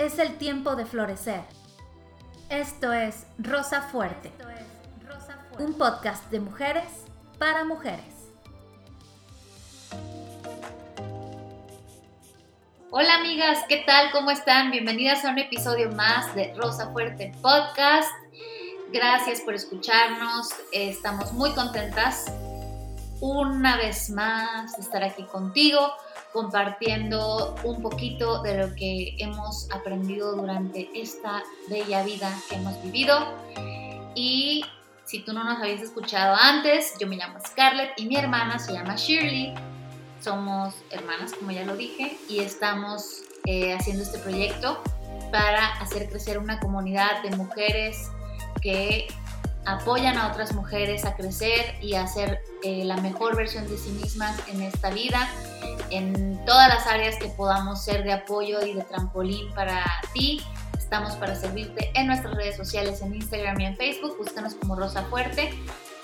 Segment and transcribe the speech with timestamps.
[0.00, 1.42] Es el tiempo de florecer.
[2.48, 4.32] Esto es Rosa Fuerte,
[5.58, 7.04] un podcast de mujeres
[7.38, 8.30] para mujeres.
[12.90, 14.10] Hola amigas, ¿qué tal?
[14.10, 14.70] ¿Cómo están?
[14.70, 18.10] Bienvenidas a un episodio más de Rosa Fuerte Podcast.
[18.94, 20.48] Gracias por escucharnos.
[20.72, 22.24] Estamos muy contentas
[23.20, 25.92] una vez más de estar aquí contigo
[26.32, 33.16] compartiendo un poquito de lo que hemos aprendido durante esta bella vida que hemos vivido.
[34.14, 34.64] Y
[35.04, 38.72] si tú no nos habías escuchado antes, yo me llamo Scarlett y mi hermana se
[38.72, 39.54] llama Shirley.
[40.20, 44.82] Somos hermanas, como ya lo dije, y estamos eh, haciendo este proyecto
[45.32, 48.10] para hacer crecer una comunidad de mujeres
[48.60, 49.08] que
[49.64, 53.90] apoyan a otras mujeres a crecer y a ser eh, la mejor versión de sí
[53.90, 55.28] mismas en esta vida,
[55.90, 59.82] en todas las áreas que podamos ser de apoyo y de trampolín para
[60.12, 60.40] ti.
[60.78, 64.16] Estamos para servirte en nuestras redes sociales, en Instagram y en Facebook.
[64.18, 65.54] Búscanos como Rosa Fuerte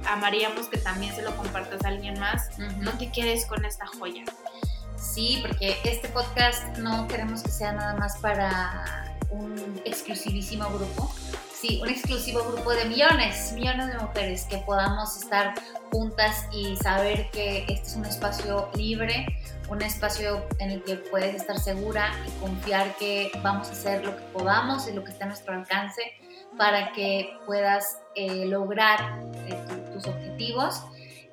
[0.06, 2.58] amaríamos que también se lo compartas a alguien más.
[2.80, 4.24] No te quedes con esta joya.
[4.98, 11.14] Sí, porque este podcast no queremos que sea nada más para un exclusivísimo grupo,
[11.60, 15.54] sí, un exclusivo grupo de millones, millones de mujeres que podamos estar
[15.92, 19.26] juntas y saber que este es un espacio libre,
[19.70, 24.16] un espacio en el que puedes estar segura y confiar que vamos a hacer lo
[24.16, 26.02] que podamos y lo que está a nuestro alcance
[26.58, 30.82] para que puedas eh, lograr eh, tus objetivos.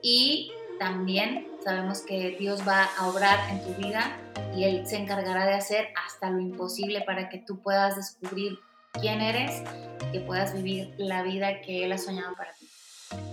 [0.03, 4.17] Y también sabemos que Dios va a obrar en tu vida
[4.55, 8.59] y Él se encargará de hacer hasta lo imposible para que tú puedas descubrir
[9.01, 9.63] quién eres
[10.09, 12.69] y que puedas vivir la vida que Él ha soñado para ti.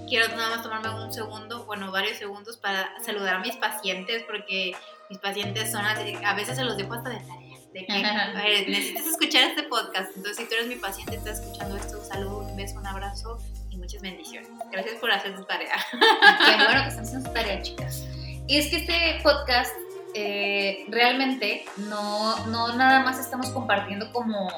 [0.08, 4.76] Quiero nada más tomarme un segundo, bueno, varios segundos para saludar a mis pacientes porque
[5.10, 7.44] mis pacientes son a veces se los dejo hasta de tarea.
[7.74, 10.16] De que, necesitas escuchar este podcast.
[10.16, 13.40] Entonces, si tú eres mi paciente, estás escuchando esto, un saludo, un beso, un abrazo
[13.72, 14.50] y muchas bendiciones.
[14.72, 15.76] Gracias por hacer tu tarea.
[15.92, 18.04] Qué bueno que están haciendo su tarea, chicas.
[18.48, 19.72] Y es que este podcast
[20.14, 24.50] eh, realmente no, no nada más estamos compartiendo como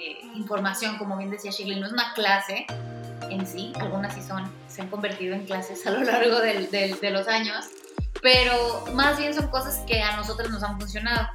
[0.00, 2.66] eh, información, como bien decía Shirley, no es una clase
[3.28, 7.28] en sí, algunas sí son, se han convertido en clases a lo largo de los
[7.28, 7.66] años,
[8.22, 11.28] pero más bien son cosas que a nosotros nos han funcionado.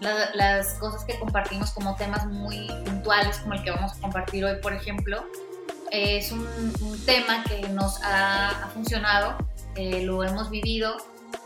[0.00, 4.60] las cosas que compartimos como temas muy puntuales, como el que vamos a compartir hoy,
[4.60, 5.24] por ejemplo,
[5.90, 6.46] es un,
[7.06, 9.38] tema que nos ha, funcionado,
[9.76, 10.96] eh, lo hemos vivido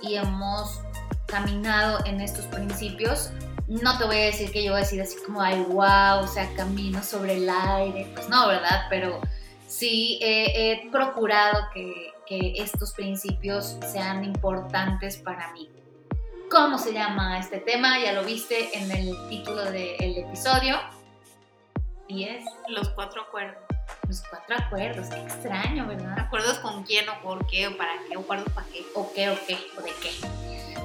[0.01, 0.81] y hemos
[1.27, 3.31] caminado en estos principios
[3.69, 6.27] no te voy a decir que yo voy a decir así como, ay, wow, o
[6.27, 8.87] sea, camino sobre el aire, pues no, ¿verdad?
[8.89, 9.21] Pero
[9.67, 15.69] sí he procurado que, estos principios sean importantes para mí.
[16.51, 17.99] ¿Cómo se llama este tema?
[18.03, 20.77] Ya lo viste en el título del episodio.
[22.09, 23.62] Y es Los cuatro acuerdos.
[24.13, 26.19] Los cuatro acuerdos, qué extraño, ¿verdad?
[26.19, 28.15] ¿Acuerdos con quién o por qué o para qué?
[28.19, 28.85] ¿O acuerdos para qué?
[28.95, 29.57] ¿O qué o qué?
[29.79, 30.11] ¿O de qué?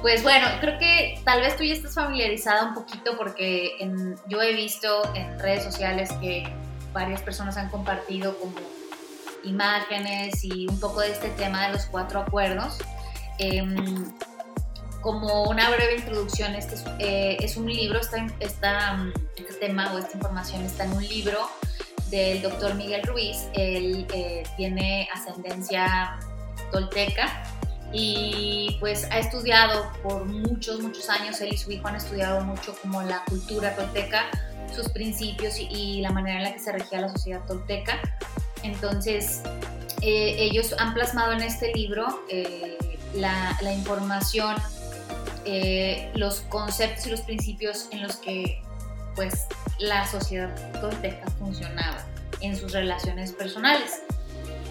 [0.00, 3.76] Pues bueno, creo que tal vez tú ya estás familiarizada un poquito porque
[4.28, 6.50] yo he visto en redes sociales que
[6.94, 8.54] varias personas han compartido como
[9.44, 12.78] imágenes y un poco de este tema de los cuatro acuerdos.
[13.36, 14.10] Em,
[15.02, 18.24] como una breve introducción, este es, eh, un libro, este
[19.60, 21.46] tema o esta información está en un libro
[22.10, 23.48] del doctor Miguel Ruiz.
[23.54, 26.18] Él eh, tiene ascendencia
[26.70, 27.44] tolteca
[27.92, 32.76] y pues ha estudiado por muchos, muchos años, él y su hijo han estudiado mucho
[32.82, 34.26] como la cultura tolteca,
[34.74, 37.98] sus principios y, la manera en la que se regía la sociedad tolteca.
[38.62, 39.40] Entonces,
[40.02, 42.76] eh, ellos han plasmado en este libro eh,
[43.14, 44.54] la, información,
[45.46, 48.62] eh, los conceptos y los principios en los que
[49.14, 49.46] pues
[49.78, 52.04] la sociedad tolteca funcionaba.
[52.40, 54.00] en sus relaciones personales.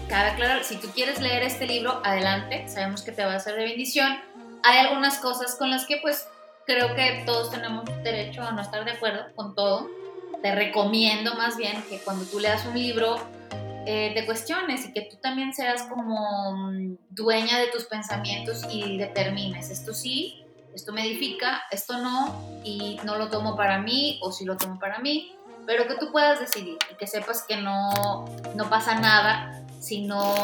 [0.08, 3.56] Cabe aclarar, si tú quieres leer este libro, adelante, sabemos que te va a ser
[3.56, 4.18] de bendición.
[4.62, 6.26] Hay algunas cosas con las que pues
[6.66, 9.90] creo que todos tenemos derecho a no estar de acuerdo con todo.
[10.40, 13.16] Te recomiendo más bien que cuando tú leas un libro
[13.90, 18.98] eh, te cuestiones y que tú también seas como mm, dueña de tus pensamientos y
[18.98, 20.44] determines, esto sí,
[20.78, 24.78] esto me edifica, esto no, y no lo tomo para mí o si lo tomo
[24.78, 25.36] para mí,
[25.66, 30.34] pero que tú puedas decidir y que sepas que no, no pasa nada si no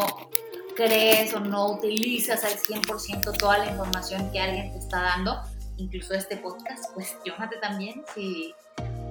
[0.75, 5.41] crees o no utilizas al 100% toda la información que alguien te está dando,
[5.77, 8.53] incluso este podcast, cuestionate también si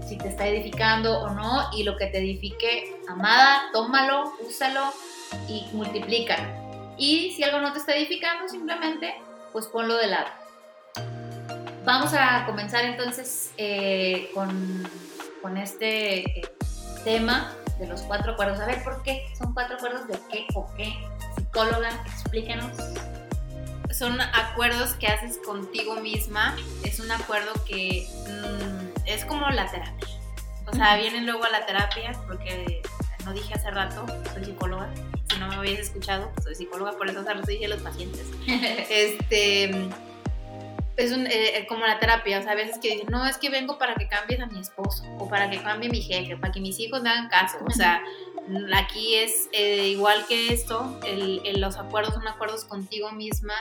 [0.06, 4.92] si te está edificando o no, y lo que te edifique, amada, tómalo, úsalo
[5.48, 6.46] y multiplícalo.
[6.98, 9.14] Y si algo no te está edificando, simplemente
[9.52, 10.43] pues ponlo de lado.
[11.84, 14.88] Vamos a comenzar entonces eh, con,
[15.42, 16.50] con, este eh,
[17.04, 18.58] tema de los cuatro acuerdos.
[18.60, 19.26] A ver, ¿por qué?
[19.38, 20.94] ¿Son cuatro acuerdos de qué o qué?
[21.36, 22.74] Psicóloga, explíquenos.
[23.90, 26.56] Son acuerdos que haces contigo misma.
[26.84, 28.08] Es un acuerdo que...
[28.28, 30.08] Mm, es como la terapia.
[30.66, 32.80] O sea, vienen luego a la terapia porque
[33.26, 34.88] no dije hace rato, soy psicóloga.
[35.28, 38.26] Si no me habías escuchado, soy psicóloga, por eso hace rato dije a los pacientes.
[38.46, 39.90] este
[40.96, 43.38] es un, eh, eh, como la terapia, o sea, a veces que dicen, no, es
[43.38, 46.52] que vengo para que cambies a mi esposo, o para que cambie mi jefe, para
[46.52, 48.02] que mis hijos me hagan caso, o sea,
[48.74, 51.00] aquí es eh, igual que esto,
[51.56, 53.54] los acuerdos son acuerdos contigo misma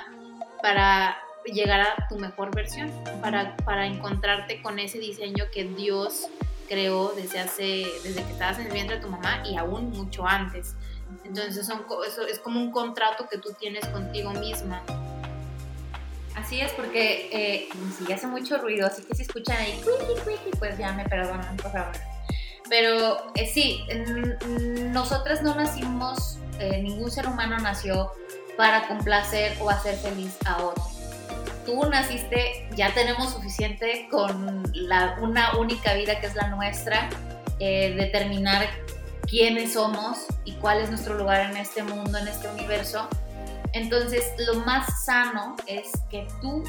[0.61, 2.91] para llegar a tu mejor versión,
[3.21, 6.27] para, para encontrarte con ese diseño que Dios
[6.67, 10.25] creó desde hace, desde que estabas en el vientre de tu mamá y aún mucho
[10.27, 10.75] antes.
[11.23, 11.85] Entonces son,
[12.29, 14.83] es como un contrato que tú tienes contigo misma.
[16.35, 19.79] Así es, porque eh, si hace mucho ruido, así que si escuchan ahí,
[20.57, 21.91] pues ya me perdonan, por favor.
[22.69, 23.85] Pero eh, sí,
[24.91, 28.11] nosotras no nacimos, eh, ningún ser humano nació
[28.57, 30.83] para complacer o hacer feliz a otro
[31.65, 37.09] tú naciste, ya tenemos suficiente con la, una única vida que es la nuestra,
[37.57, 38.67] determinar
[39.29, 43.07] quiénes somos y cuál es nuestro lugar en este mundo, en este universo.
[43.73, 46.63] Entonces, lo más sano es que tú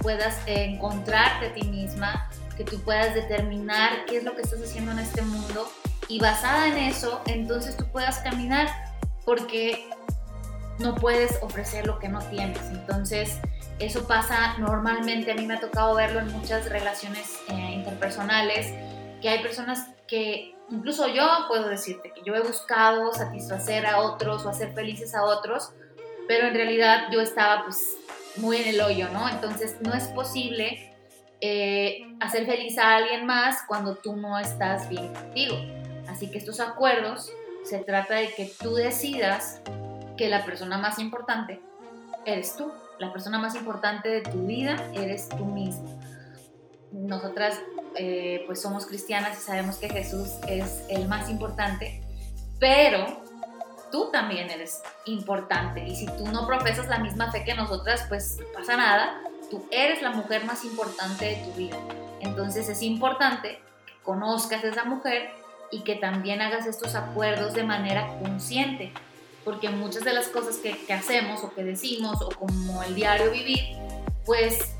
[0.00, 4.92] puedas encontrarte a ti misma, que tú puedas determinar qué es lo que estás haciendo
[4.92, 5.70] en este mundo
[6.08, 8.68] y basada en eso, entonces tú puedas caminar
[9.24, 9.88] porque
[10.78, 12.60] no puedes ofrecer lo que no tienes.
[12.70, 13.38] Entonces,
[13.78, 18.72] eso pasa normalmente, a mí me ha tocado verlo en muchas relaciones eh, interpersonales,
[19.20, 24.44] que hay personas que, incluso yo puedo decirte que yo he buscado satisfacer a otros
[24.46, 25.72] o hacer felices a otros,
[26.28, 27.96] pero en realidad yo estaba pues
[28.36, 29.28] muy en el hoyo, ¿no?
[29.28, 30.94] Entonces no es posible
[31.40, 35.56] eh, hacer feliz a alguien más cuando tú no estás bien contigo.
[36.08, 37.32] Así que estos acuerdos
[37.64, 39.60] se trata de que tú decidas
[40.16, 41.60] que la persona más importante
[42.24, 45.98] eres tú la persona más importante de tu vida eres tú mismo.
[46.92, 47.60] Nosotras
[47.96, 52.02] eh, pues somos cristianas y sabemos que Jesús es el más importante,
[52.58, 53.22] pero
[53.90, 55.84] tú también eres importante.
[55.86, 59.20] Y si tú no profesas la misma fe que nosotras, pues no pasa nada,
[59.50, 61.78] tú eres la mujer más importante de tu vida.
[62.20, 65.30] Entonces es importante que conozcas a esa mujer
[65.70, 68.92] y que también hagas estos acuerdos de manera consciente.
[69.44, 73.76] Porque muchas de las cosas que, hacemos o que decimos o como el diario vivir,
[74.26, 74.74] pues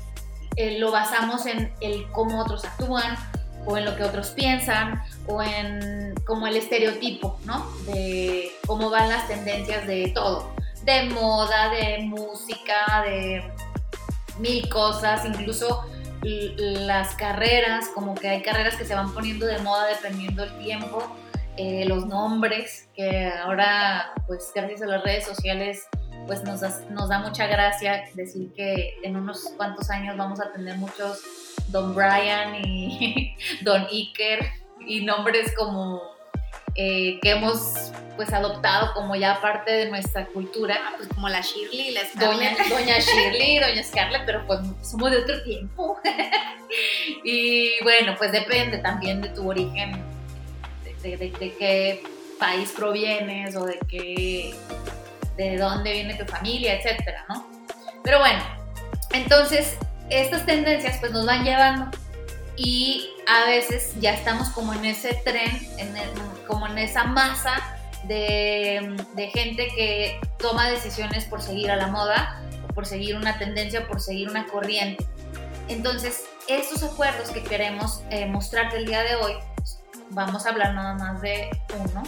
[0.55, 3.17] eh, lo basamos en el cómo otros actúan
[3.69, 7.69] o en lo que otros piensan o en como el estereotipo, ¿no?
[7.85, 10.51] De cómo van las tendencias de todo,
[10.83, 13.43] de moda, de música, de
[14.39, 15.85] mil cosas, incluso
[16.21, 21.15] las carreras, como que hay carreras que se van poniendo de moda dependiendo del tiempo
[21.55, 25.87] eh, los nombres, que ahora, pues gracias a las redes sociales,
[26.25, 30.77] pues nos nos da mucha gracia decir que en unos cuantos años vamos a tener
[30.77, 31.21] muchos
[31.71, 34.45] Don Brian y Don Iker
[34.85, 36.01] y nombres como
[36.75, 40.77] eh, que hemos pues adoptado como ya parte de nuestra cultura.
[40.77, 45.11] Ah, pues como la Shirley y la Doña, Doña Shirley Doña Scarlett, pero pues somos
[45.11, 45.99] de otro tiempo.
[47.23, 50.03] y bueno, pues depende también de tu origen
[51.01, 52.03] de, qué
[52.39, 54.53] país provienes o de qué,
[55.37, 57.47] de dónde viene tu familia, etcétera, ¿no?
[58.03, 58.41] Pero bueno,
[59.13, 59.77] entonces
[60.09, 61.97] estas tendencias pues nos van llevando
[62.55, 65.93] y a veces ya estamos como en ese tren, en
[66.47, 72.41] como en esa masa de, gente que toma decisiones por seguir a la moda,
[72.73, 75.05] por seguir una tendencia, por seguir una corriente.
[75.67, 79.33] Entonces, estos acuerdos que queremos eh, mostrarte el día de hoy
[80.09, 82.03] vamos a hablar nada más de uno.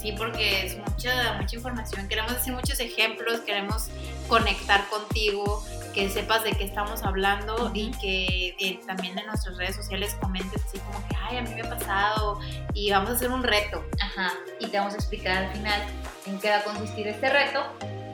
[0.00, 2.08] Sí, porque es mucha, mucha información.
[2.08, 3.88] Queremos decir muchos ejemplos, queremos
[4.28, 5.62] conectar contigo,
[5.94, 10.64] que sepas de qué estamos hablando y que eh, también en nuestras redes sociales comentes
[10.64, 12.40] así como que, ay, a mí me ha pasado
[12.74, 13.84] y vamos a hacer un reto.
[14.00, 15.80] Ajá, y te vamos a explicar al final
[16.26, 17.64] en qué va a consistir este reto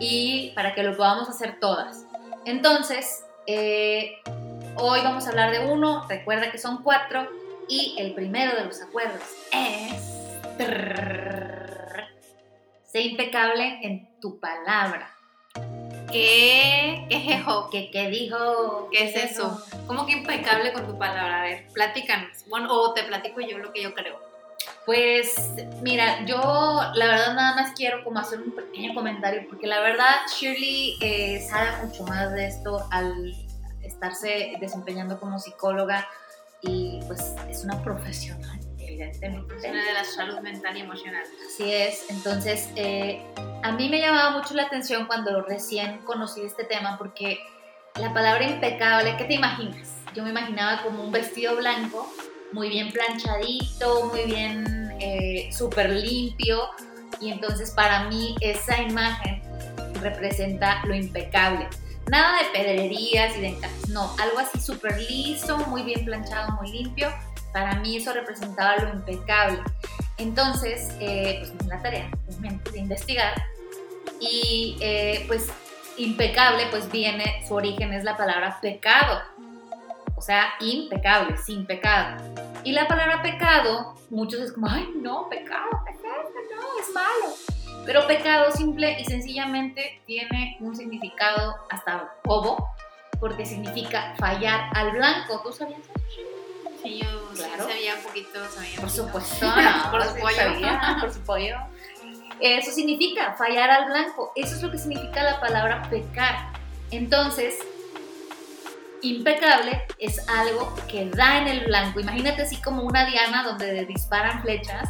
[0.00, 2.04] y para que lo podamos hacer todas.
[2.44, 4.16] Entonces, eh,
[4.76, 7.28] hoy vamos a hablar de uno, recuerda que son cuatro
[7.68, 10.16] y el primero de los acuerdos es
[12.86, 15.15] Sé impecable en tu palabra.
[16.10, 17.06] ¿Qué?
[17.08, 17.68] ¿Qué es eso?
[17.70, 18.88] ¿Qué, qué dijo?
[18.90, 19.62] ¿Qué, es eso?
[19.86, 21.40] ¿Cómo que impecable con tu palabra?
[21.40, 22.44] A ver, platícanos.
[22.48, 24.20] Bueno, o te platico yo lo que yo creo.
[24.84, 25.34] Pues
[25.82, 26.36] mira, yo
[26.94, 31.46] la verdad nada más quiero como hacer un pequeño comentario porque la verdad Shirley eh,
[31.48, 33.34] sabe mucho más de esto al
[33.82, 36.08] estarse desempeñando como psicóloga
[36.62, 39.54] y pues es una profesional evidentemente.
[39.68, 41.24] Una de la salud mental y emocional.
[41.46, 43.22] Así es, entonces eh,
[43.62, 47.38] a mí me llamaba mucho la atención cuando recién conocí este tema porque
[48.00, 49.96] la palabra impecable, ¿qué te imaginas?
[50.14, 52.10] Yo me imaginaba como un vestido blanco,
[52.52, 56.68] muy bien planchadito, muy bien, eh, súper limpio,
[57.20, 59.42] y entonces para mí esa imagen
[60.00, 61.68] representa lo impecable.
[62.10, 66.70] Nada de pedrerías y de encajes, no, algo así súper liso, muy bien planchado, muy
[66.70, 67.12] limpio,
[67.56, 69.62] para mí eso representaba lo impecable.
[70.18, 72.10] Entonces, eh, pues la tarea
[72.70, 73.32] de investigar
[74.20, 75.50] y eh, pues
[75.96, 79.22] impecable pues viene, su origen es la palabra pecado,
[80.14, 82.22] o sea, impecable, sin pecado.
[82.62, 87.34] Y la palabra pecado, muchos es como, ay, no, pecado, pecado, no, es malo.
[87.86, 92.68] Pero pecado simple y sencillamente tiene un significado hasta bobo,
[93.18, 95.40] porque significa fallar al blanco.
[95.42, 95.80] ¿Tú sabías
[96.82, 97.68] Sí, yo claro.
[97.68, 101.00] sabía un poquito, sabía Por supuesto, no, por su pollo.
[101.00, 101.56] por su pollo.
[102.40, 104.32] Eso significa fallar al blanco.
[104.36, 106.52] Eso es lo que significa la palabra pecar.
[106.90, 107.54] Entonces,
[109.02, 112.00] impecable es algo que da en el blanco.
[112.00, 114.88] Imagínate así como una diana donde disparan flechas.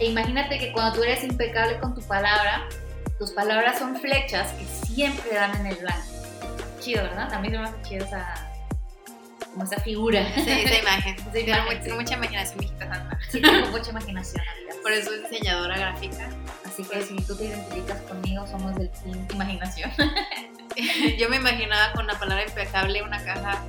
[0.00, 2.68] E imagínate que cuando tú eres impecable con tu palabra,
[3.18, 6.06] tus palabras son flechas que siempre dan en el blanco.
[6.80, 7.28] Chido, ¿verdad?
[7.28, 8.47] También me hace chido esa,
[9.58, 10.24] como esa figura.
[10.34, 11.16] Sí, esa imagen.
[11.18, 11.44] Sí,
[11.82, 13.18] tengo mucha imaginación, mijita santa.
[13.28, 14.44] Sí, tengo mucha imaginación,
[14.82, 16.28] Por eso es diseñadora gráfica.
[16.64, 19.90] Así que si tú te identificas conmigo, somos del team imaginación.
[21.18, 23.64] Yo me imaginaba con la palabra impecable una caja.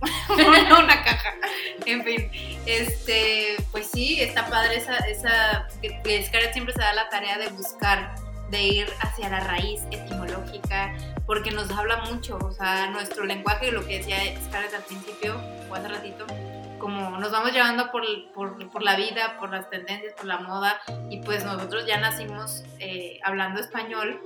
[0.30, 1.34] una caja.
[1.84, 2.30] En fin,
[2.64, 7.48] este, pues sí, está padre esa, esa que Scarlett siempre se da la tarea de
[7.48, 8.14] buscar,
[8.54, 10.94] de ir hacia la raíz etimológica,
[11.26, 15.74] porque nos habla mucho, o sea, nuestro lenguaje, lo que decía Scarlett al principio, o
[15.74, 16.24] hace ratito,
[16.78, 20.80] como nos vamos llevando por, por, por, la vida, por las tendencias, por la moda,
[21.10, 24.20] y pues nosotros ya nacimos eh, hablando español,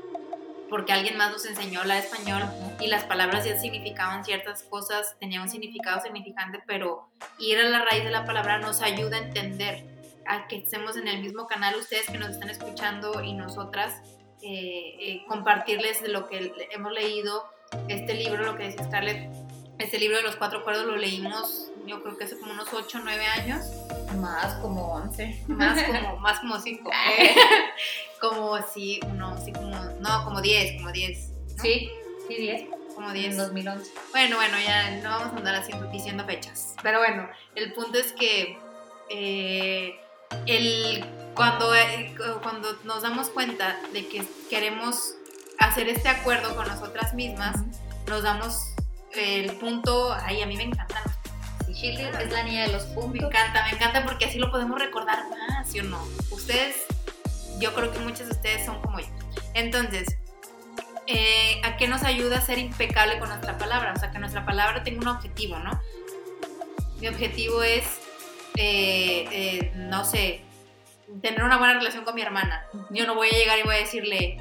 [0.69, 2.43] porque alguien más nos enseñó la español
[2.81, 7.09] y las palabras ya significaban ciertas cosas, tenían un significado significante, pero
[7.39, 9.85] ir a la raíz de la palabra nos ayuda a entender,
[10.27, 14.03] a que estemos en el mismo canal, ustedes que nos están escuchando y nosotras,
[14.43, 17.45] eh, eh, compartirles de lo que hemos leído,
[17.89, 19.31] este libro, lo que decía Scarlett,
[19.79, 22.99] este libro de los cuatro acuerdos lo leímos yo creo que hace como unos 8
[22.99, 23.67] o 9 años.
[24.17, 25.45] Más como 11.
[25.49, 26.91] Más como, más como 5.
[28.21, 31.33] como sí, no, sí, como, no, como 10, como 10.
[31.61, 31.91] Sí,
[32.29, 32.69] sí, 10.
[32.95, 33.33] Como 10.
[33.33, 33.91] En 2011.
[34.11, 36.75] Bueno, bueno, ya no vamos a andar haciendo, diciendo fechas.
[36.83, 38.59] Pero bueno, el punto es que
[39.09, 39.99] eh,
[40.47, 41.05] el
[41.39, 45.15] cuando, eh, cuando nos damos cuenta de que queremos
[45.61, 47.57] hacer este acuerdo con nosotras mismas,
[48.09, 48.75] nos damos
[49.15, 51.05] el punto, ay, a mí me encantan
[51.69, 53.13] los es la niña de los puntos.
[53.13, 56.05] Me encanta, me encanta porque así lo podemos recordar más, ¿sí o no?
[56.33, 56.75] Ustedes,
[57.61, 59.07] yo creo que muchos de ustedes son como yo.
[59.55, 60.17] Entonces,
[61.07, 63.93] eh, ¿a qué nos ayuda a ser impecable con nuestra palabra?
[63.95, 65.81] O sea, que nuestra palabra tenga un objetivo, ¿no?
[67.01, 67.85] Mi objetivo es,
[68.57, 70.48] eh, no sé,
[71.23, 72.65] tener una buena relación con mi hermana.
[72.91, 74.39] Yo no voy a llegar y voy a decirle,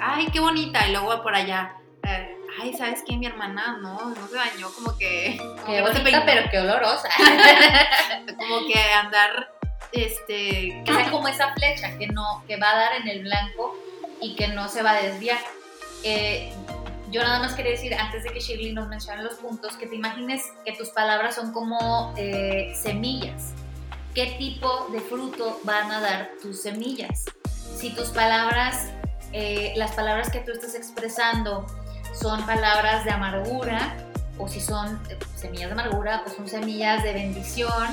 [0.00, 1.74] ay, qué bonita, y luego por allá.
[2.02, 3.16] Eh, ay, ¿sabes qué?
[3.16, 5.40] Mi hermana no, no se bañó, como que.
[5.66, 7.08] Qué bonita, pero qué olorosa.
[8.38, 9.52] como que andar,
[9.92, 10.82] este.
[10.84, 13.76] Que sea como esa flecha que, no, que va a dar en el blanco
[14.20, 15.38] y que no se va a desviar.
[16.02, 16.52] Eh,
[17.10, 19.96] yo nada más quería decir, antes de que Shirley nos mencione los puntos, que te
[19.96, 23.52] imagines que tus palabras son como eh, semillas
[24.14, 27.24] qué tipo de fruto van a dar tus semillas.
[27.76, 28.90] Si tus palabras,
[29.32, 31.66] eh, las palabras que tú estás expresando
[32.12, 33.96] son palabras de amargura,
[34.38, 37.88] o si son eh, semillas de amargura, o son semillas de bendición,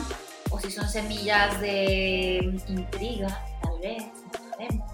[0.49, 3.27] o si son semillas de intriga,
[3.61, 4.03] tal vez,
[4.57, 4.91] veremos.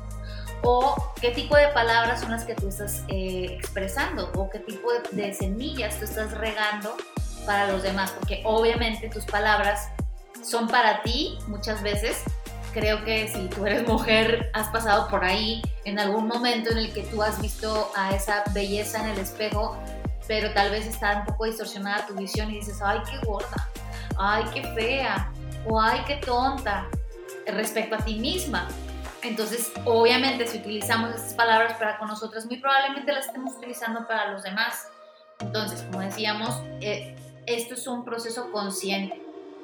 [0.64, 4.88] O qué tipo de palabras son las que tú estás eh, expresando o qué tipo
[5.12, 6.96] de, semillas tú estás regando
[7.46, 9.90] para los demás, porque obviamente tus palabras
[10.42, 12.24] son para ti muchas veces.
[12.74, 16.94] Creo que si tú eres mujer, has pasado por ahí en algún momento en el
[16.94, 19.78] que tú has visto a esa belleza en el espejo,
[20.28, 23.70] pero tal vez está un poco distorsionada tu visión y dices, ay, qué gorda,
[24.18, 25.32] ay, qué fea,
[25.68, 26.88] o ay, qué tonta,
[27.46, 28.68] respecto a ti misma.
[29.22, 34.32] Entonces, obviamente, si utilizamos estas palabras para con nosotras, muy probablemente las estemos utilizando para
[34.32, 34.88] los demás.
[35.40, 39.23] Entonces, como decíamos, eh, esto es un proceso consciente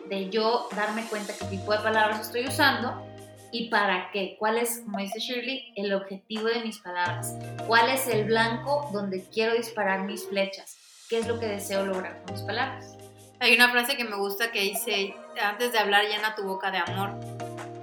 [0.09, 3.05] de yo darme cuenta qué tipo de palabras estoy usando
[3.51, 4.35] y para qué.
[4.37, 7.35] ¿Cuál es, como dice Shirley, el objetivo de mis palabras?
[7.67, 10.77] ¿Cuál es el blanco donde quiero disparar mis flechas?
[11.09, 12.95] ¿Qué es lo que deseo lograr con mis palabras?
[13.39, 16.79] Hay una frase que me gusta que dice, antes de hablar llena tu boca de
[16.79, 17.11] amor,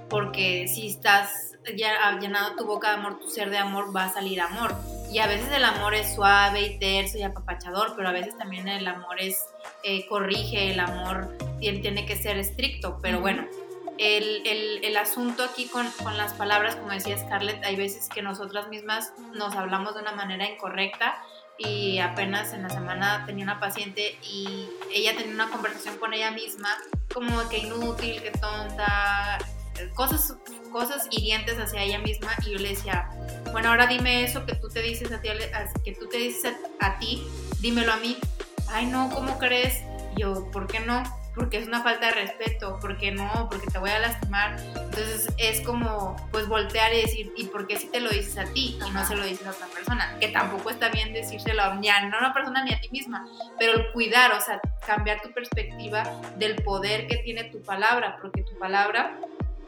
[0.09, 4.13] porque si estás ya llenado tu boca de amor, tu ser de amor, va a
[4.13, 4.75] salir amor.
[5.11, 8.67] Y a veces el amor es suave y terso y apapachador, pero a veces también
[8.67, 9.47] el amor es
[9.83, 12.99] eh, corrige, el amor tiene, tiene, que ser estricto.
[13.01, 13.45] Pero bueno,
[13.97, 18.21] el, el, el, asunto aquí con, con, las palabras, como decía Scarlett, hay veces que
[18.21, 21.15] nosotras mismas nos hablamos de una manera incorrecta
[21.57, 26.31] y apenas en la semana tenía una paciente y ella tenía una conversación con ella
[26.31, 26.69] misma
[27.13, 29.39] como que inútil, que tonta,
[29.95, 30.35] cosas,
[30.69, 33.09] cosas hirientes hacia ella misma y yo le decía,
[33.51, 35.29] bueno, ahora dime eso que tú te dices a ti,
[35.83, 37.23] que tú te dices a, ti,
[37.59, 38.17] dímelo a mí.
[38.69, 39.81] Ay, no, ¿cómo crees?
[40.17, 41.03] yo, ¿por qué no?
[41.35, 43.47] Porque es una falta de respeto, ¿por qué no?
[43.49, 44.57] Porque te voy a lastimar.
[44.59, 48.45] Entonces es como, pues, voltear y decir, ¿y por qué si te lo dices a
[48.45, 50.17] ti y no se lo dices a otra persona?
[50.19, 53.27] Que tampoco está bien decírselo ni a una persona ni a ti misma,
[53.59, 56.03] pero el cuidar, o sea, cambiar tu perspectiva
[56.37, 59.19] del poder que tiene tu palabra, porque tu palabra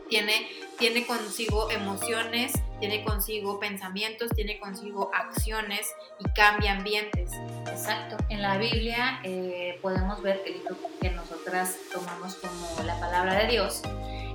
[0.10, 0.48] tiene,
[0.78, 5.88] tiene consigo emociones, tiene consigo pensamientos, tiene consigo acciones
[6.20, 7.32] y cambia ambientes.
[7.68, 8.18] Exacto.
[8.30, 13.40] En la Biblia eh, podemos ver que el libro que nosotras tomamos como la palabra
[13.40, 13.82] de Dios,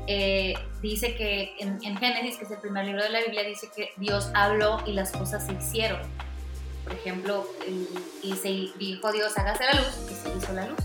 [0.07, 3.91] eh, dice que en, Génesis, que es el primer libro de la Biblia, dice que
[3.97, 6.01] Dios habló y las cosas se hicieron.
[6.85, 7.47] Por ejemplo,
[8.23, 10.81] y se dijo Dios, hágase la luz, y se hizo la luz.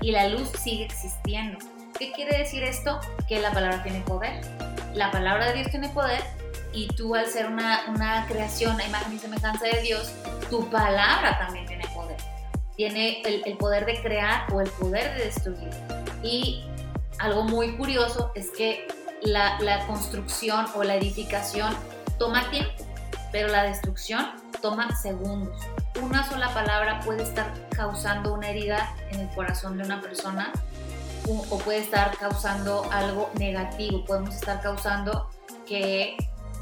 [0.00, 1.58] Y la luz sigue existiendo.
[1.98, 2.98] ¿Qué quiere decir esto?
[3.28, 4.40] Que la palabra tiene poder.
[4.94, 6.22] La palabra de Dios tiene poder
[6.72, 10.12] y tú al ser una, una creación a imagen y semejanza de Dios,
[10.50, 12.16] tu palabra también tiene poder.
[12.76, 15.70] Tiene el, el poder de crear o el poder de destruir.
[16.24, 16.64] Y
[17.20, 18.88] algo muy curioso es que
[19.22, 21.76] la, la construcción o la edificación
[22.18, 22.84] toma tiempo,
[23.30, 25.56] pero la destrucción toma segundos.
[26.02, 30.52] Una sola palabra puede estar causando una herida en el corazón de una persona
[31.28, 35.30] o puede estar causando algo negativo, podemos estar causando
[35.66, 36.16] que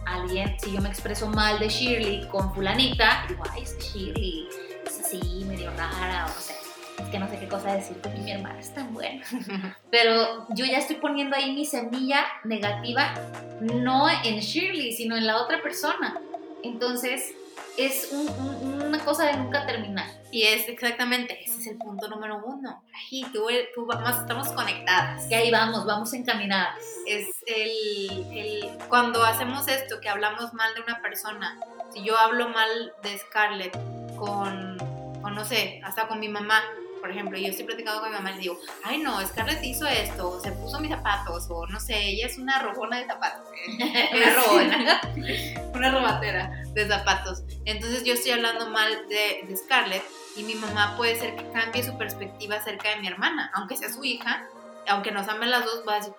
[0.06, 4.48] alguien, si yo me expreso mal de Shirley con fulanita, digo, ay, es que Shirley
[4.86, 6.54] es así, medio rara, o no sé,
[6.98, 9.24] es que no sé qué cosa decir, porque mi hermana es tan buena.
[9.90, 13.14] Pero yo ya estoy poniendo ahí mi semilla negativa,
[13.60, 16.20] no en Shirley, sino en la otra persona.
[16.62, 17.32] Entonces,
[17.76, 20.06] es una cosa de nunca terminar.
[20.32, 22.82] Y es exactamente, ese es el punto número uno.
[22.94, 25.26] Ahí tú, tú vamos, estamos conectadas.
[25.26, 26.82] Que ahí vamos, vamos encaminadas.
[27.06, 31.60] Es el, el, cuando hacemos esto, que hablamos mal de una persona.
[31.92, 33.76] Si yo hablo mal de Scarlett
[34.16, 34.78] con,
[35.20, 36.62] con no sé, hasta con mi mamá,
[37.02, 39.88] por ejemplo, yo estoy platicando con mi mamá y le digo, ay no, Scarlett hizo
[39.88, 43.48] esto, se puso mis zapatos, o no sé, ella es una robona de zapatos.
[44.14, 45.00] una robona.
[45.74, 47.42] una robatera de zapatos.
[47.64, 50.04] Entonces yo estoy hablando mal de, de Scarlett
[50.36, 53.92] y mi mamá puede ser que cambie su perspectiva acerca de mi hermana, aunque sea
[53.92, 54.46] su hija,
[54.86, 56.14] aunque nos amen las dos, va a decir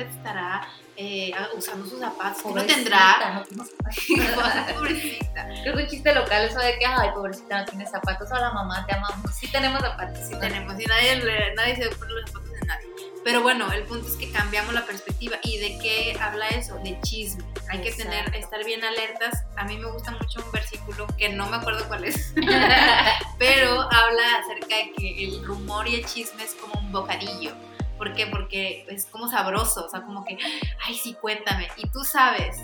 [0.00, 3.44] Scarlett estará eh, usando sus zapatos, que no tendrá.
[3.50, 3.64] No
[4.74, 5.48] pobrecita.
[5.62, 8.28] Creo que un chiste local eso de que, ay, pobrecita, no tiene zapatos.
[8.30, 9.34] Hola, mamá, te amamos.
[9.34, 10.18] Sí tenemos zapatos.
[10.28, 10.78] Sí tenemos.
[10.80, 12.86] Y nadie, nadie se pone los zapatos de nadie.
[13.24, 15.36] Pero bueno, el punto es que cambiamos la perspectiva.
[15.42, 16.78] ¿Y de qué habla eso?
[16.78, 17.44] De chisme.
[17.70, 19.44] Hay que tener, estar bien alertas.
[19.56, 22.32] A mí me gusta mucho un versículo que no me acuerdo cuál es,
[23.38, 27.54] pero habla acerca de que el rumor y el chisme es como un bocadillo
[28.00, 28.26] ¿Por qué?
[28.26, 30.38] Porque es como sabroso, o sea, como que,
[30.86, 31.68] ay, sí, cuéntame.
[31.76, 32.56] Y tú sabes,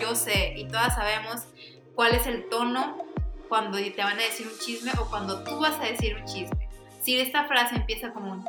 [0.00, 1.42] yo sé, y todas sabemos
[1.94, 2.98] cuál es el tono
[3.48, 6.68] cuando te van a decir un chisme o cuando tú vas a decir un chisme.
[7.02, 8.44] Si esta frase empieza como un,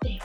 [0.00, 0.18] te,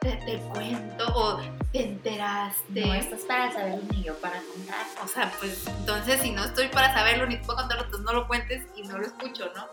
[0.00, 2.86] te, cuento o te enteraste.
[2.86, 4.84] No estás para saberlo ni yo para contar.
[5.04, 8.12] O sea, pues entonces si no estoy para saberlo ni tú para contarlo, pues no
[8.12, 9.68] lo cuentes y no lo escucho, ¿no?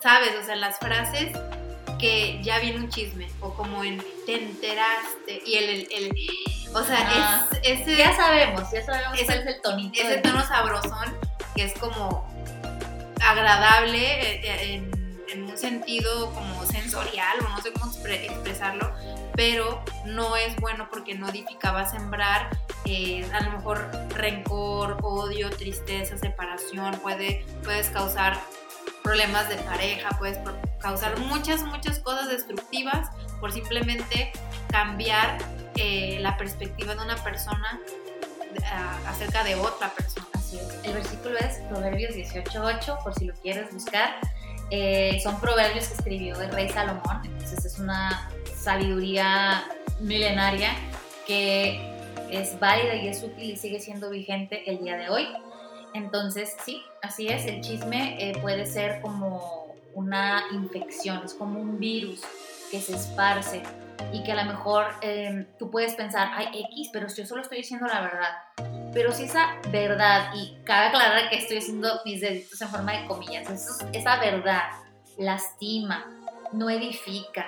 [0.00, 1.36] Sabes, o sea, las frases
[1.98, 6.16] que ya viene un chisme, o como en te enteraste, y el, el,
[6.74, 7.46] O sea, Ah.
[7.62, 10.02] es ese, Ya sabemos, ya sabemos Ese- cuál es el tonito.
[10.02, 11.16] ese tono sabrosón
[11.54, 12.26] que es como
[13.24, 18.92] agradable eh, eh, en, en un sentido como sensorial o no sé cómo expre- expresarlo,
[19.34, 22.50] pero no es bueno porque no edifica, va a sembrar
[22.86, 28.38] eh, a lo mejor rencor, odio, tristeza, separación, puede, puedes causar
[29.04, 30.38] problemas de pareja, puedes
[30.78, 34.32] causar muchas, muchas cosas destructivas por simplemente
[34.70, 35.38] cambiar
[35.76, 37.80] eh, la perspectiva de una persona
[39.06, 40.26] acerca de otra persona.
[40.32, 40.84] Así es.
[40.84, 44.16] El versículo es Proverbios 18.8, por si lo quieres buscar.
[44.70, 49.64] Eh, son proverbios que escribió el rey Salomón, entonces es una sabiduría
[50.00, 50.70] milenaria
[51.26, 51.94] que
[52.30, 55.28] es válida y es útil y sigue siendo vigente el día de hoy.
[55.94, 61.78] Entonces, sí, así es, el chisme eh, puede ser como una infección, es como un
[61.78, 62.20] virus
[62.70, 63.62] que se esparce
[64.12, 67.58] y que a lo mejor eh, tú puedes pensar, ay, X, pero yo solo estoy
[67.58, 68.90] diciendo la verdad.
[68.92, 73.06] Pero si esa verdad, y cabe aclarar que estoy haciendo mis deditos en forma de
[73.06, 73.48] comillas,
[73.92, 74.62] esa verdad
[75.16, 76.06] lastima,
[76.52, 77.46] no edifica,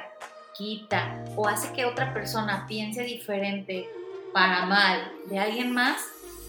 [0.57, 3.89] quita o hace que otra persona piense diferente
[4.33, 6.01] para mal de alguien más,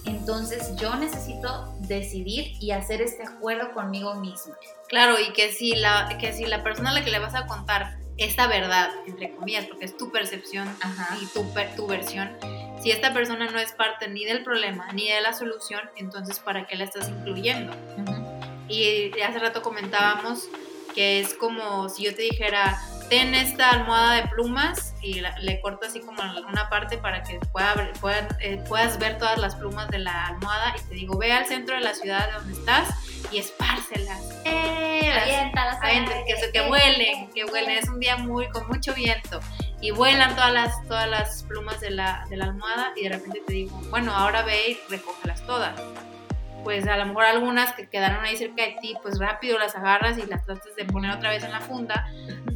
[0.06, 4.56] entonces yo necesito decidir y hacer este acuerdo conmigo misma.
[4.88, 7.46] Claro, y que si la, que si la persona a la que le vas a
[7.48, 11.18] contar esta verdad, entre comillas, porque es tu percepción Ajá.
[11.22, 12.36] y tu, tu versión,
[12.82, 16.68] si esta persona no es parte ni del problema ni de la solución, entonces ¿para
[16.68, 17.74] qué la estás incluyendo?
[18.68, 20.48] Y hace rato comentábamos
[20.94, 25.62] que es como si yo te dijera, ten esta almohada de plumas y la- le
[25.62, 29.88] corto así como una parte para que pueda, puedan, eh, puedas ver todas las plumas
[29.90, 32.90] de la almohada y te digo, ve al centro de la ciudad de donde estás
[33.32, 34.22] y espárcelas.
[34.46, 35.12] ¡Eh!
[35.22, 35.80] Aviéntalas,
[36.26, 37.78] que, se- que vuelen, que vuelen.
[37.78, 39.40] Es un día muy con mucho viento
[39.80, 43.42] y vuelan todas las, todas las plumas de la, de la almohada y de repente
[43.46, 45.80] te digo, bueno, ahora ve y recógelas todas.
[46.68, 50.18] Pues a lo mejor algunas que quedaron ahí cerca de ti, pues rápido las agarras
[50.18, 52.06] y las tratas de poner otra vez en la funda,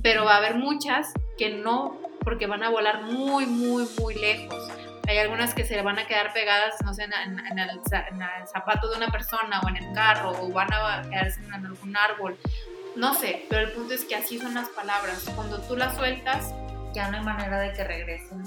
[0.03, 4.69] pero va a haber muchas que no, porque van a volar muy, muy, muy lejos.
[5.07, 8.47] Hay algunas que se van a quedar pegadas, no sé, en, en- el, en el
[8.51, 12.37] zapato de una persona o en el carro o van a quedarse en algún árbol.
[12.97, 15.23] No sé, pero el punto es que así son las palabras.
[15.37, 16.53] Cuando tú las sueltas,
[16.93, 18.43] ya no hay manera de que regresen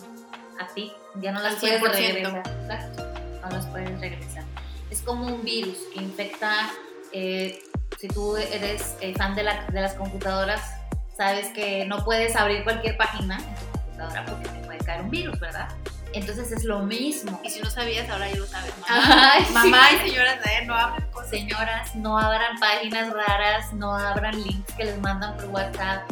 [0.61, 1.91] a ti, ya no las puedes 100%.
[1.91, 2.37] regresar.
[2.61, 4.45] Exacto, no las puedes regresar.
[4.91, 6.71] Es como un virus que infecta,
[7.13, 7.63] eh,
[7.99, 10.61] si tú eres eh, fan de, la- de las computadoras,
[11.17, 15.11] sabes que no puedes abrir cualquier página en tu computadora porque te puede caer un
[15.11, 15.69] virus, ¿verdad?
[16.13, 17.41] Entonces es lo mismo.
[17.43, 18.73] y si no sabías, ahora ya lo sabes.
[18.79, 18.93] Mamá,
[19.89, 20.07] Ay, sí.
[20.07, 21.31] Y señoras, eh, no hablen cosas.
[21.31, 26.09] Señoras, no abran páginas raras, no abran links que les mandan por WhatsApp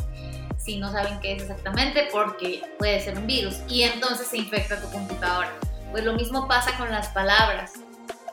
[0.59, 4.81] si no saben qué es exactamente, porque puede ser un virus y entonces se infecta
[4.81, 5.51] tu computadora.
[5.91, 7.73] Pues lo mismo pasa con las palabras.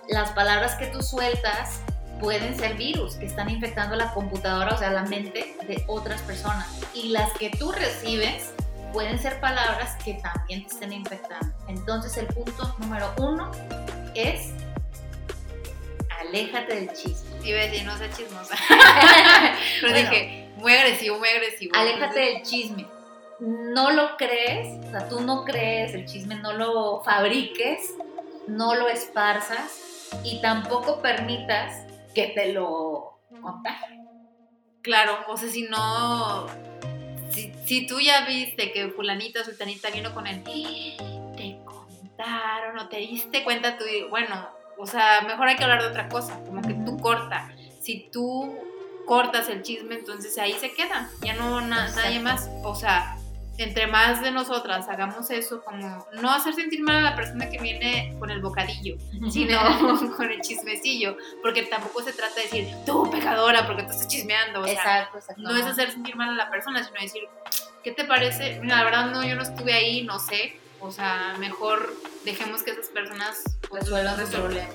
[0.09, 1.81] Las palabras que tú sueltas
[2.19, 6.67] pueden ser virus que están infectando la computadora, o sea, la mente de otras personas.
[6.93, 8.51] Y las que tú recibes
[8.91, 11.53] pueden ser palabras que también te estén infectando.
[11.67, 13.51] Entonces el punto número uno
[14.15, 14.51] es
[16.19, 17.29] aléjate del chisme.
[17.43, 18.55] Iba a decir, no sea chismosa.
[19.81, 20.09] Pero Bueno.
[20.09, 21.75] dije, muy agresivo, muy agresivo.
[21.75, 22.85] Aléjate del chisme.
[23.39, 27.93] No lo crees, o sea, tú no crees el chisme, no lo fabriques,
[28.47, 29.79] no lo esparzas
[30.23, 34.07] y tampoco permitas que te lo contagien.
[34.81, 36.47] Claro, o sea, si no.
[37.31, 40.43] Si, si tú ya viste que Fulanita o Sultanita vino con el.
[40.43, 45.89] Te contaron o te diste cuenta, tú, bueno, o sea, mejor hay que hablar de
[45.89, 47.51] otra cosa, como que tú corta.
[47.81, 48.57] Si tú
[49.05, 52.49] cortas el chisme, entonces ahí se queda, ya no na- nadie más.
[52.63, 53.17] O sea,
[53.59, 57.59] entre más de nosotras hagamos eso, como no hacer sentir mal a la persona que
[57.59, 58.95] viene con el bocadillo,
[59.29, 59.59] sino
[60.17, 64.61] con el chismecillo, porque tampoco se trata de decir, tú pecadora, porque tú estás chismeando,
[64.61, 65.41] o sea, exacto, exacto.
[65.41, 67.23] no es hacer sentir mal a la persona, sino decir,
[67.83, 68.59] ¿qué te parece?
[68.61, 71.93] Mira, la verdad no, yo no estuve ahí, no sé, o sea, mejor
[72.23, 74.69] dejemos que esas personas pues, resuelvan su problema.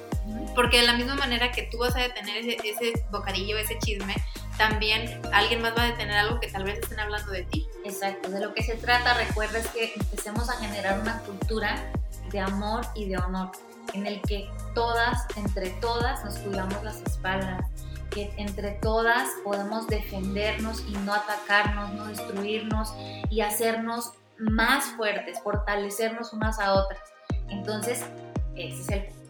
[0.55, 4.15] Porque de la misma manera que tú vas a detener ese, ese bocadillo, ese chisme,
[4.57, 7.67] también alguien más va a detener algo que tal vez estén hablando de ti.
[7.85, 11.93] Exacto, de lo que se trata, recuerda, es que empecemos a generar una cultura
[12.31, 13.53] de amor y de honor,
[13.93, 17.69] en el que todas, entre todas, nos cuidamos las espaldas,
[18.11, 22.95] que entre todas podemos defendernos y no atacarnos, no destruirnos
[23.31, 27.03] y hacernos más fuertes, fortalecernos unas a otras.
[27.49, 28.05] Entonces,
[28.57, 29.24] ese es el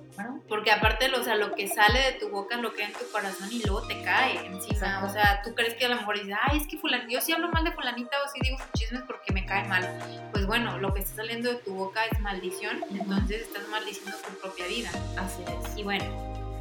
[0.48, 3.48] Porque aparte, o sea, lo que sale de tu boca lo queda en tu corazón
[3.50, 4.74] y luego te cae encima.
[4.74, 5.06] Exacto.
[5.06, 7.32] O sea, tú crees que a lo mejor dices, ay, es que fulanito, yo sí
[7.32, 9.88] hablo mal de fulanita o sí digo sus chismes porque me cae mal.
[10.32, 14.34] Pues bueno, lo que está saliendo de tu boca es maldición, entonces estás maldiciendo tu
[14.40, 14.90] propia vida.
[15.16, 15.76] así es.
[15.76, 16.04] Y bueno,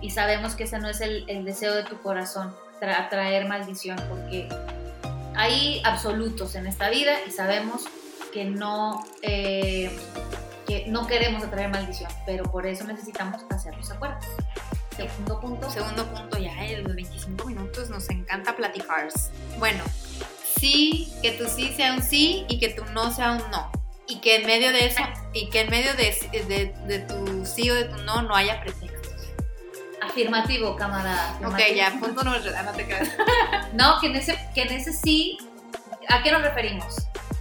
[0.02, 3.98] Y sabemos que ese no es el, el deseo de tu corazón, tra- traer maldición,
[4.10, 4.50] porque
[5.36, 7.86] hay absolutos en esta vida y sabemos
[8.34, 9.89] que no, eh,
[10.65, 14.23] que no queremos atraer maldición, pero por eso necesitamos hacer los acuerdos.
[14.95, 15.69] Segundo punto.
[15.71, 19.08] segundo punto ya, en los 25 minutos nos encanta platicar.
[19.58, 19.84] Bueno,
[20.60, 23.71] sí, que tu sí sea un sí y que tu no sea un no.
[24.08, 25.02] Y que en medio de eso,
[25.34, 26.15] y que en medio de,
[26.47, 29.02] de- de tu sí o de tu no no haya pretextos.
[30.02, 31.32] Afirmativo, camarada.
[31.38, 31.76] Ok, afirmativo.
[31.78, 32.56] ya, punto número tres.
[32.58, 33.10] Ah, no te creas.
[33.73, 35.38] No, que en, ese, que en ese sí,
[36.10, 36.95] ¿a qué nos referimos?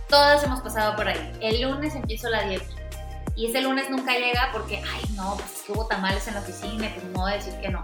[0.09, 1.33] Todas hemos pasado por ahí.
[1.43, 2.65] El lunes empiezo la dieta.
[3.35, 6.41] Y ese lunes nunca llega porque, ay, no, pues es que hubo tamales en la
[6.41, 7.83] oficina, pues no voy decir que no.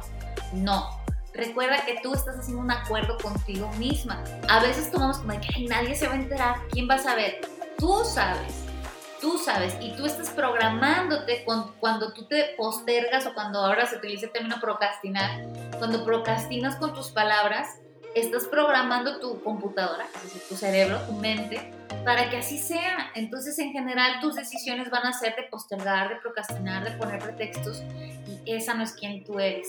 [0.52, 0.98] No.
[1.34, 4.22] Recuerda que tú estás haciendo un acuerdo contigo misma.
[4.48, 6.56] A veces tomamos como de que, ay, nadie se va a enterar.
[6.70, 7.40] ¿Quién va a saber?
[7.78, 8.64] Tú sabes.
[9.20, 9.74] Tú sabes.
[9.80, 14.32] Y tú estás programándote con- cuando tú te postergas o cuando ahora se utiliza el
[14.32, 15.42] término procrastinar.
[15.78, 17.68] Cuando procrastinas con tus palabras,
[18.14, 21.72] estás programando tu computadora, es decir, tu cerebro, tu mente,
[22.04, 23.10] para que así sea.
[23.14, 27.82] Entonces, en general, tus decisiones van a ser de postergar, de procrastinar, de poner pretextos,
[28.44, 29.68] y esa no es quien tú eres.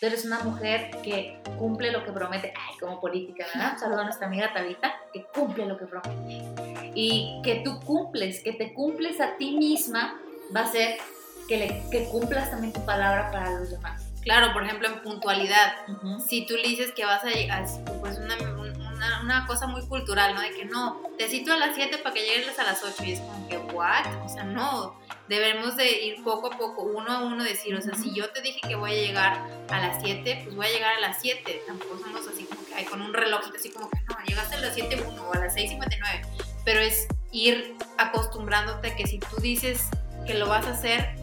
[0.00, 3.78] Tú eres una mujer que cumple lo que promete, ay, como política, ¿verdad?
[3.78, 6.90] Saludo a nuestra amiga Tabita, que cumple lo que promete.
[6.94, 10.20] Y que tú cumples, que te cumples a ti misma,
[10.54, 10.98] va a ser
[11.46, 14.11] que, le, que cumplas también tu palabra para los demás.
[14.22, 15.74] Claro, por ejemplo, en puntualidad.
[15.88, 16.20] Ujú.
[16.20, 17.64] Si tú le dices que vas a llegar,
[18.00, 20.40] pues una, una, una cosa muy cultural, ¿no?
[20.40, 23.12] De que no, te cito a las 7 para que llegues a las 8 y
[23.12, 24.06] es como que, ¿what?
[24.24, 27.94] O sea, no, debemos de ir poco a poco, uno a uno, decir, o sea,
[27.94, 30.94] si yo te dije que voy a llegar a las 7, pues voy a llegar
[30.94, 33.98] a las 7, tampoco somos así como que, ay, con un reloj, así como que,
[34.02, 36.26] no, llegaste a las 7.1 o a las 6.59,
[36.64, 39.88] pero es ir acostumbrándote que si tú dices
[40.26, 41.16] que lo vas a hacer,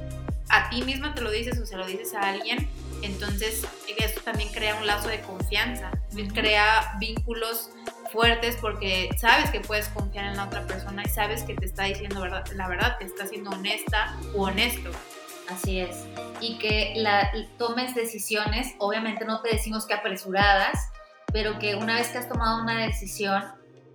[0.50, 2.68] a ti misma te lo dices o se lo dices a alguien,
[3.04, 3.66] entonces
[3.98, 5.92] eso también crea un lazo de confianza,
[6.34, 7.70] crea vínculos
[8.12, 11.84] fuertes porque sabes que puedes confiar en la otra persona y sabes que te está
[11.84, 14.90] diciendo verdad, la verdad, te está siendo honesta o honesto.
[15.50, 16.06] Así es.
[16.42, 20.90] Y que la, tomes decisiones, obviamente no te decimos que apresuradas,
[21.34, 23.44] pero que una vez que has tomado una decisión,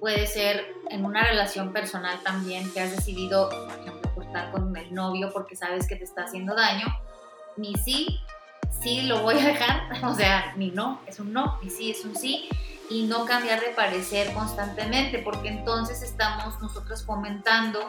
[0.00, 4.92] puede ser en una relación personal también, que has decidido, por ejemplo, cortar con el
[4.92, 6.86] novio porque sabes que te está haciendo daño,
[7.56, 8.20] ni sí,
[8.84, 12.04] sí lo voy a dejar, o sea, ni no, es un no, ni sí es
[12.04, 12.48] un sí,
[12.90, 17.80] y no cambiar de parecer constantemente, porque entonces estamos nosotros fomentando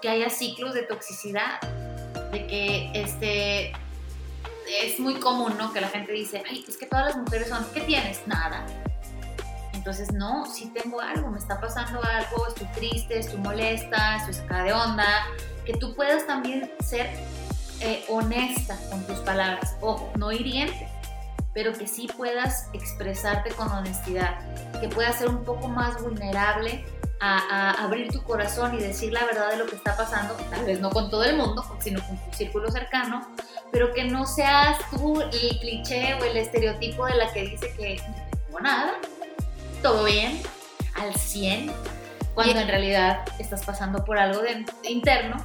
[0.00, 1.60] que haya ciclos de toxicidad,
[2.30, 3.72] de que este
[4.82, 5.72] es muy común, ¿no?
[5.72, 8.26] Que la gente dice, es que todas las mujeres son, ¿qué tienes?
[8.26, 8.64] Nada.
[9.72, 14.62] Entonces, no, sí tengo algo, me está pasando algo, estoy triste, estoy molesta, estoy sacada
[14.64, 15.26] de onda.
[15.66, 17.10] Que tú puedas también ser
[17.84, 20.88] eh, honesta con tus palabras, ojo, no hiriente,
[21.52, 24.38] pero que sí puedas expresarte con honestidad,
[24.80, 26.84] que puedas ser un poco más vulnerable
[27.20, 30.64] a, a, abrir tu corazón y decir la verdad de lo que está pasando, tal
[30.64, 33.28] vez no con todo el mundo, sino con tu círculo cercano,
[33.70, 37.96] pero que no seas tú el cliché o el estereotipo de la que dice que
[37.96, 38.14] no
[38.46, 38.94] tengo nada,
[39.82, 40.40] todo bien,
[40.96, 41.70] al 100,
[42.34, 45.36] cuando Y- en realidad estás pasando por algo de, interno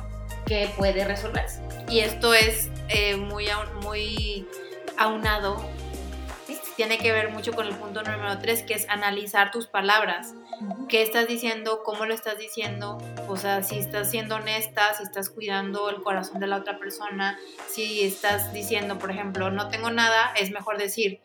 [0.50, 1.62] que puede resolverse.
[1.88, 3.46] Y esto es eh, muy,
[3.84, 4.48] muy
[4.98, 5.64] aunado,
[6.76, 10.34] tiene que ver mucho con el punto número 3, que es analizar tus palabras.
[10.88, 15.30] qué estás diciendo, cómo lo estás diciendo, o sea, si estás siendo honesta, si estás
[15.30, 20.34] cuidando el corazón de la otra persona, si estás diciendo, por ejemplo, no tengo nada,
[20.36, 21.22] es mejor decir,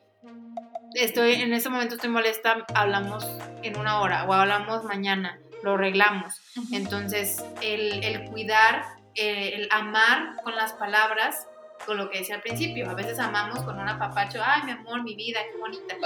[0.95, 3.25] estoy en este momento estoy molesta, hablamos
[3.63, 6.35] en una hora o hablamos mañana, lo arreglamos.
[6.73, 11.47] Entonces, el, el cuidar, el amar con las palabras,
[11.87, 15.03] con lo que decía al principio, a veces amamos con un apapacho, ay, mi amor,
[15.03, 15.97] mi vida, qué bonita.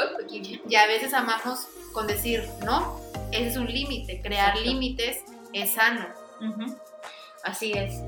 [0.68, 3.01] Y a veces amamos con decir, no,
[3.33, 6.07] ese es un límite, crear límites es sano.
[7.44, 8.03] Así es.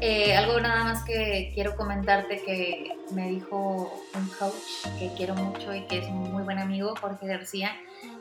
[0.00, 5.74] Eh, algo nada más que quiero comentarte que me dijo un coach que quiero mucho
[5.74, 7.74] y que es un muy buen amigo, Jorge García,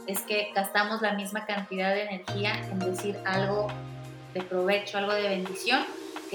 [0.08, 3.68] es que gastamos la misma cantidad de energía en decir algo
[4.34, 5.84] de provecho, algo de bendición,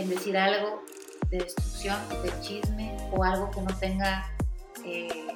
[0.00, 0.82] en decir algo
[1.30, 4.30] de destrucción, de chisme o algo que no tenga
[4.84, 5.26] eh,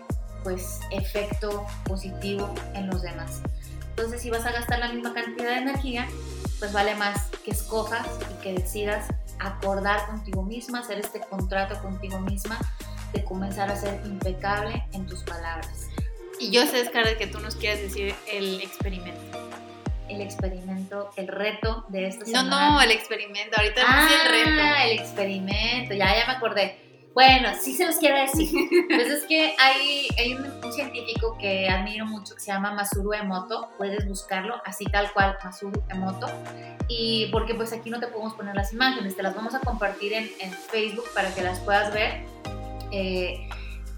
[0.42, 3.42] pues efecto positivo en los demás.
[3.90, 6.08] Entonces si vas a gastar la misma cantidad de energía,
[6.58, 12.20] pues vale más que escojas y que decidas acordar contigo misma, hacer este contrato contigo
[12.20, 12.58] misma
[13.12, 15.88] de comenzar a ser impecable en tus palabras.
[16.38, 19.31] Y yo sé, Scarlett, que tú nos quieres decir el experimento.
[20.14, 22.70] El experimento, el reto de esta No, semana.
[22.70, 23.56] no, el experimento.
[23.56, 24.76] Ahorita ah, es el reto.
[24.84, 26.78] el experimento, ya, ya me acordé.
[27.14, 28.50] Bueno, sí se los quiero decir.
[28.88, 33.12] Pues es que hay, hay un, un científico que admiro mucho que se llama Masuru
[33.12, 33.68] Emoto.
[33.76, 36.26] Puedes buscarlo, así tal cual, Masuru Emoto.
[36.88, 40.12] Y porque pues aquí no te podemos poner las imágenes, te las vamos a compartir
[40.14, 42.24] en, en Facebook para que las puedas ver.
[42.92, 43.48] Eh,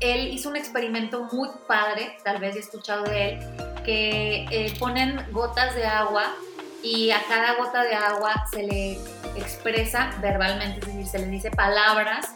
[0.00, 3.38] él hizo un experimento muy padre, tal vez he escuchado de él,
[3.84, 6.34] que eh, ponen gotas de agua
[6.82, 8.92] y a cada gota de agua se le
[9.36, 12.34] expresa verbalmente, es decir, se les dice palabras,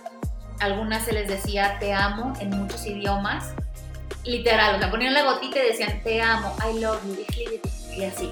[0.60, 3.52] algunas se les decía te amo en muchos idiomas,
[4.24, 7.60] literal, o sea, ponían la gotita y decían te amo, I love you,
[7.94, 8.30] y así.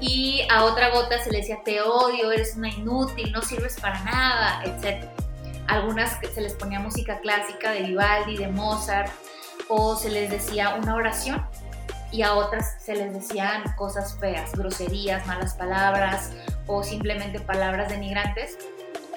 [0.00, 4.02] Y a otra gota se le decía te odio, eres una inútil, no sirves para
[4.02, 5.08] nada, etc.
[5.68, 9.12] Algunas se les ponía música clásica de Vivaldi, de Mozart,
[9.68, 11.42] o se les decía una oración
[12.12, 16.30] y a otras se les decían cosas feas, groserías, malas palabras
[16.66, 18.58] o simplemente palabras denigrantes.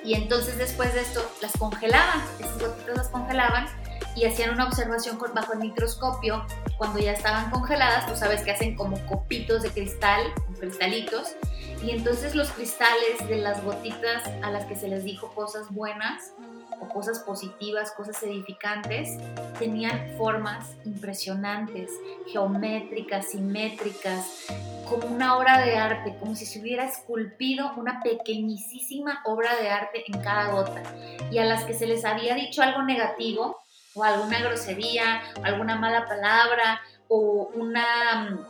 [0.04, 3.68] Y entonces después de esto las congelaban, esas gotitas las congelaban
[4.16, 6.46] y hacían una observación bajo el microscopio.
[6.78, 10.22] Cuando ya estaban congeladas, tú sabes que hacen como copitos de cristal,
[10.60, 11.36] cristalitos.
[11.84, 16.34] Y entonces los cristales de las gotitas a las que se les dijo cosas buenas
[16.80, 19.18] o cosas positivas, cosas edificantes,
[19.60, 21.92] tenían formas impresionantes,
[22.32, 24.48] geométricas, simétricas,
[24.88, 30.04] como una obra de arte, como si se hubiera esculpido una pequeñísima obra de arte
[30.08, 30.84] en cada gota.
[31.32, 33.62] Y a las que se les había dicho algo negativo,
[33.96, 38.46] o alguna grosería, o alguna mala palabra, o una,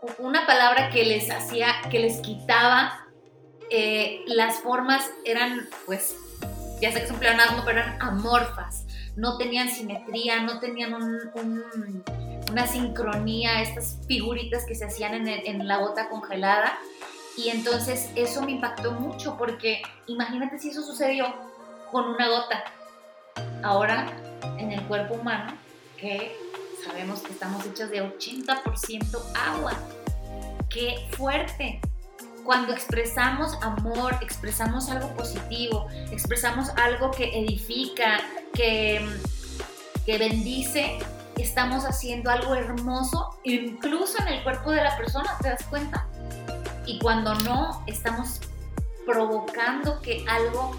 [0.00, 3.06] o una palabra que les hacía, que les quitaba,
[3.70, 6.16] eh, las formas eran, pues,
[6.80, 8.84] ya sé que es un pleonasmo, pero eran amorfas,
[9.16, 12.04] no tenían simetría, no tenían un- un-
[12.50, 16.78] una sincronía, estas figuritas que se hacían en, el- en la gota congelada.
[17.36, 21.26] Y entonces eso me impactó mucho porque imagínate si eso sucedió
[21.92, 22.64] con una gota.
[23.62, 24.06] Ahora
[24.58, 25.52] en el cuerpo humano,
[25.96, 26.36] que
[26.84, 29.72] sabemos que estamos hechos de 80% agua.
[30.70, 31.80] ¡Qué fuerte!
[32.48, 38.20] Cuando expresamos amor, expresamos algo positivo, expresamos algo que edifica,
[38.54, 39.06] que,
[40.06, 40.98] que bendice,
[41.36, 46.06] estamos haciendo algo hermoso, incluso en el cuerpo de la persona, ¿te das cuenta?
[46.86, 48.40] Y cuando no, estamos
[49.04, 50.74] provocando que algo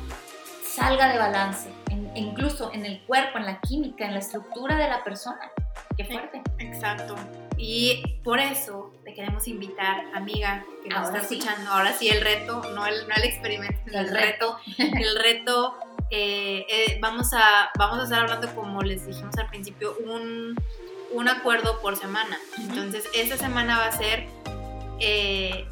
[0.68, 4.90] salga de balance, en- incluso en el cuerpo, en la química, en la estructura de
[4.90, 5.52] la persona.
[5.96, 6.42] Qué fuerte.
[6.58, 7.16] Exacto.
[7.62, 11.36] Y por eso te queremos invitar, amiga, que nos Ahora está sí.
[11.40, 11.70] escuchando.
[11.70, 14.58] Ahora sí, el reto, no el, no el experimento, El el reto.
[14.78, 15.76] El reto,
[16.10, 20.56] eh, eh, vamos, a, vamos a estar hablando, como les dijimos al principio, un,
[21.12, 22.40] un acuerdo por semana.
[22.58, 24.26] Entonces, esta semana va a ser
[25.02, 25.68] eh,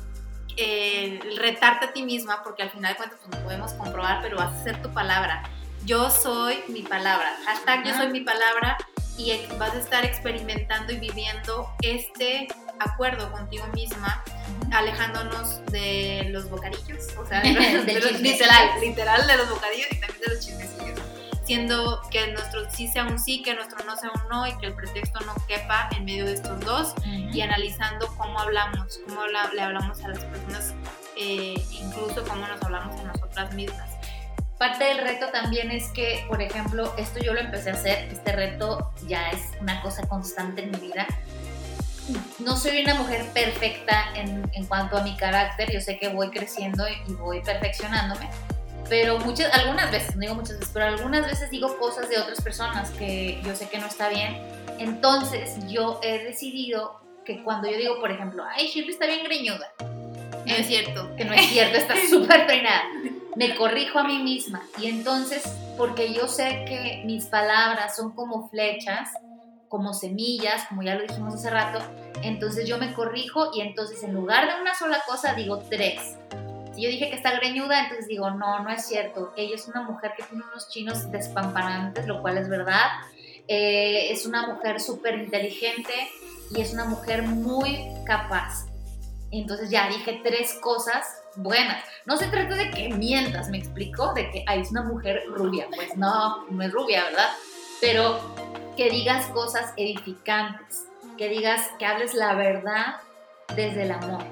[0.57, 4.35] el retarte a ti misma, porque al final de cuentas pues, no podemos comprobar, pero
[4.35, 5.43] vas a ser tu palabra.
[5.85, 7.33] Yo soy mi palabra.
[7.45, 8.03] Hashtag yo Ajá.
[8.03, 8.77] soy mi palabra
[9.17, 12.47] y vas a estar experimentando y viviendo este
[12.79, 14.23] acuerdo contigo misma,
[14.71, 19.87] alejándonos de los bocadillos, o sea, de los- de los- literal, literal de los bocadillos
[19.91, 20.99] y también de los chismecillos.
[21.43, 24.65] Siendo que nuestro sí sea un sí, que nuestro no sea un no y que
[24.65, 29.61] el pretexto no quepa en medio de estos dos y analizando cómo hablamos, cómo le
[29.61, 30.73] hablamos a las personas,
[31.15, 33.89] eh, incluso cómo nos hablamos a nosotras mismas.
[34.57, 38.31] Parte del reto también es que, por ejemplo, esto yo lo empecé a hacer, este
[38.31, 41.05] reto ya es una cosa constante en mi vida.
[42.39, 46.85] No soy una mujer perfecta en, cuanto a mi carácter, yo sé que voy creciendo
[46.87, 48.29] y voy perfeccionándome,
[48.89, 52.41] pero muchas, algunas veces, no digo muchas veces, pero algunas veces digo cosas de otras
[52.41, 54.41] personas que yo sé que no está bien.
[54.79, 59.71] Entonces yo he decidido que cuando yo digo, por ejemplo, ay, Shirley está bien greñuda,
[60.47, 61.15] No es cierto.
[61.15, 62.83] que no es cierto, está súper peinada.
[63.35, 64.61] Me corrijo a mí misma.
[64.79, 65.43] Y entonces,
[65.77, 69.09] porque yo sé que mis palabras son como flechas,
[69.69, 71.79] como semillas, como ya lo dijimos hace rato,
[72.23, 76.17] entonces yo me corrijo y entonces en lugar de una sola cosa digo tres.
[76.73, 79.33] Si yo dije que está greñuda, entonces digo, no, no es cierto.
[79.35, 82.85] Ella es una mujer que tiene unos chinos despamparantes, lo cual es verdad.
[83.47, 85.93] Eh, es una mujer súper inteligente
[86.55, 88.67] y es una mujer muy capaz.
[89.31, 91.05] Entonces ya dije tres cosas
[91.35, 91.83] buenas.
[92.05, 95.67] No se trata de que mientas, me explico, de que ay, es una mujer rubia.
[95.75, 97.29] Pues no, no es rubia, ¿verdad?
[97.81, 98.19] Pero
[98.75, 100.85] que digas cosas edificantes,
[101.17, 102.97] que digas, que hables la verdad
[103.55, 104.23] desde el amor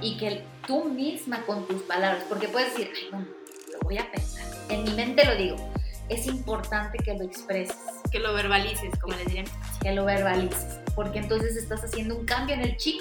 [0.00, 3.26] y que tú misma con tus palabras, porque puedes decir, ay, bueno,
[3.72, 5.56] lo voy a pensar, en mi mente lo digo,
[6.08, 7.76] es importante que lo expreses.
[8.10, 9.44] Que lo verbalices, como les diría.
[9.80, 13.00] Que lo verbalices, porque entonces estás haciendo un cambio en el chip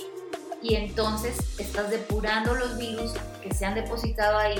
[0.62, 4.58] y entonces estás depurando los virus que se han depositado ahí